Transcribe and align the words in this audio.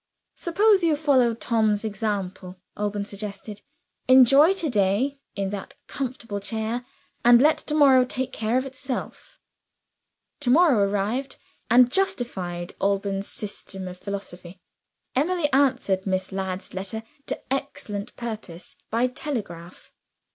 "Suppose 0.35 0.83
you 0.83 0.95
follow 0.95 1.35
Tom's 1.35 1.85
example?" 1.85 2.59
Alban 2.75 3.05
suggested. 3.05 3.61
"Enjoy 4.07 4.51
to 4.53 4.67
day 4.67 5.19
(in 5.35 5.51
that 5.51 5.75
comfortable 5.85 6.39
chair) 6.39 6.83
and 7.23 7.39
let 7.39 7.59
to 7.59 7.75
morrow 7.75 8.03
take 8.03 8.33
care 8.33 8.57
of 8.57 8.65
itself." 8.65 9.39
To 10.39 10.49
morrow 10.49 10.89
arrived, 10.89 11.37
and 11.69 11.91
justified 11.91 12.73
Alban's 12.81 13.27
system 13.27 13.87
of 13.87 13.99
philosophy. 13.99 14.59
Emily 15.15 15.53
answered 15.53 16.07
Miss 16.07 16.31
Ladd's 16.31 16.73
letter, 16.73 17.03
to 17.27 17.39
excellent 17.53 18.15
purpose, 18.15 18.75
by 18.89 19.05
telegraph. 19.05 19.91